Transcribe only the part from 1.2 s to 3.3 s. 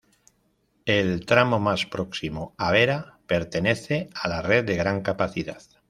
tramo más próximo a Vera